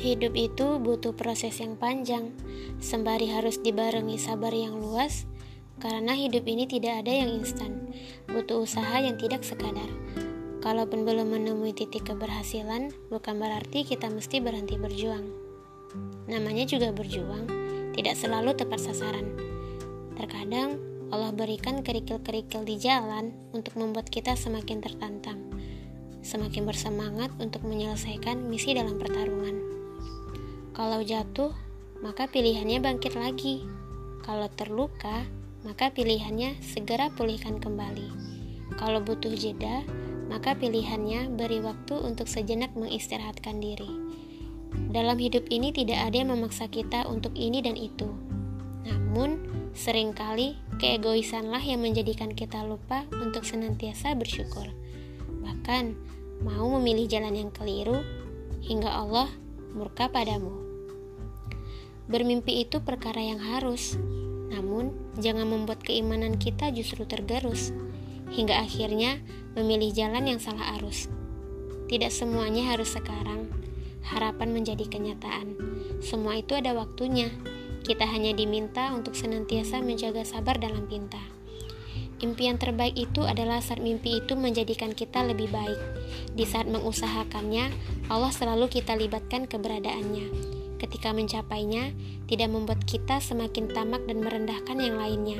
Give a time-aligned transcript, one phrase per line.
[0.00, 2.32] Hidup itu butuh proses yang panjang,
[2.80, 5.28] sembari harus dibarengi sabar yang luas,
[5.76, 7.92] karena hidup ini tidak ada yang instan,
[8.24, 9.92] butuh usaha yang tidak sekadar.
[10.64, 15.28] Kalaupun belum menemui titik keberhasilan, bukan berarti kita mesti berhenti berjuang.
[16.32, 17.44] Namanya juga berjuang,
[17.92, 19.36] tidak selalu tepat sasaran.
[20.16, 20.80] Terkadang
[21.12, 25.44] Allah berikan kerikil-kerikil di jalan untuk membuat kita semakin tertantang,
[26.24, 29.79] semakin bersemangat untuk menyelesaikan misi dalam pertarungan.
[30.70, 31.52] Kalau jatuh,
[32.00, 33.66] maka pilihannya bangkit lagi.
[34.22, 35.26] Kalau terluka,
[35.66, 38.08] maka pilihannya segera pulihkan kembali.
[38.78, 39.82] Kalau butuh jeda,
[40.30, 43.90] maka pilihannya beri waktu untuk sejenak mengistirahatkan diri.
[44.94, 48.06] Dalam hidup ini tidak ada yang memaksa kita untuk ini dan itu.
[48.86, 49.42] Namun,
[49.74, 54.64] sering kali Keegoisanlah yang menjadikan kita lupa untuk senantiasa bersyukur.
[55.44, 55.92] Bahkan,
[56.40, 58.00] mau memilih jalan yang keliru
[58.64, 59.28] hingga Allah
[59.76, 60.69] murka padamu.
[62.10, 63.94] Bermimpi itu perkara yang harus,
[64.50, 64.90] namun
[65.22, 67.70] jangan membuat keimanan kita justru tergerus
[68.34, 69.22] hingga akhirnya
[69.54, 71.06] memilih jalan yang salah arus.
[71.86, 73.50] Tidak semuanya harus sekarang.
[74.10, 75.54] Harapan menjadi kenyataan.
[76.02, 77.30] Semua itu ada waktunya
[77.86, 81.18] kita hanya diminta untuk senantiasa menjaga sabar dalam pinta.
[82.20, 85.78] Impian terbaik itu adalah saat mimpi itu menjadikan kita lebih baik.
[86.36, 87.72] Di saat mengusahakannya,
[88.12, 90.59] Allah selalu kita libatkan keberadaannya.
[90.80, 91.92] Ketika mencapainya,
[92.24, 95.36] tidak membuat kita semakin tamak dan merendahkan yang lainnya.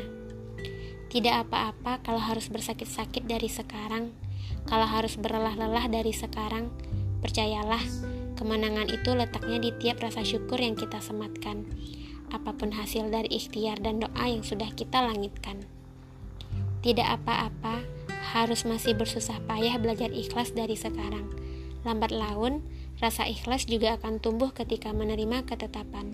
[1.08, 4.12] Tidak apa-apa kalau harus bersakit-sakit dari sekarang,
[4.68, 6.68] kalau harus berlelah-lelah dari sekarang.
[7.24, 7.80] Percayalah,
[8.36, 11.64] kemenangan itu letaknya di tiap rasa syukur yang kita sematkan
[12.30, 15.66] apa pun hasil dari ikhtiar dan doa yang sudah kita langitkan.
[16.80, 17.82] Tidak apa-apa,
[18.32, 21.28] harus masih bersusah payah belajar ikhlas dari sekarang.
[21.84, 22.64] Lambat laun,
[23.00, 26.12] rasa ikhlas juga akan tumbuh ketika menerima ketetapan.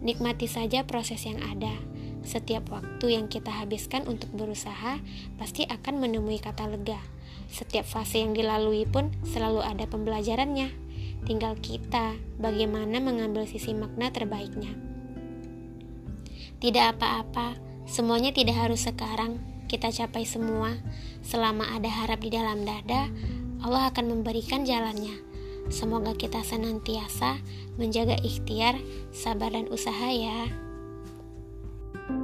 [0.00, 1.74] Nikmati saja proses yang ada.
[2.24, 4.96] Setiap waktu yang kita habiskan untuk berusaha
[5.36, 6.96] pasti akan menemui kata lega.
[7.52, 10.72] Setiap fase yang dilalui pun selalu ada pembelajarannya.
[11.24, 14.72] Tinggal kita bagaimana mengambil sisi makna terbaiknya.
[16.60, 19.36] Tidak apa-apa, semuanya tidak harus sekarang.
[19.68, 20.76] Kita capai semua.
[21.24, 23.08] Selama ada harap di dalam dada,
[23.64, 25.33] Allah akan memberikan jalannya.
[25.72, 27.40] Semoga kita senantiasa
[27.80, 28.76] menjaga ikhtiar,
[29.10, 30.48] sabar, dan usaha ya.
[31.94, 32.23] thank you